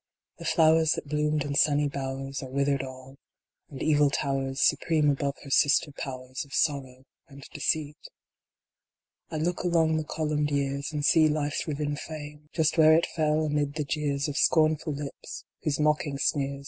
The 0.39 0.45
flowers 0.45 0.93
that 0.93 1.07
bloomed 1.07 1.45
in 1.45 1.53
sunny 1.53 1.87
bowers 1.87 2.41
Are 2.41 2.49
withered 2.49 2.81
all; 2.81 3.17
and 3.69 3.83
Evil 3.83 4.09
towers 4.09 4.59
Supreme 4.59 5.11
above 5.11 5.35
her 5.43 5.51
sister 5.51 5.91
powers 5.91 6.43
Of 6.43 6.55
Sorrow 6.55 7.03
and 7.27 7.43
Deceit 7.53 8.09
I 9.29 9.37
look 9.37 9.59
along 9.61 9.97
the 9.97 10.03
columned 10.03 10.49
years, 10.49 10.91
And 10.91 11.05
see 11.05 11.27
Life 11.27 11.53
s 11.53 11.67
riven 11.67 11.95
fane, 11.95 12.49
Just 12.51 12.79
where 12.79 12.95
it 12.95 13.05
fell, 13.05 13.45
amid 13.45 13.75
the 13.75 13.83
jeers 13.85 14.27
Of 14.27 14.37
scornful 14.37 14.93
lips, 14.93 15.45
whose 15.61 15.79
mocking 15.79 16.17
sneers. 16.17 16.59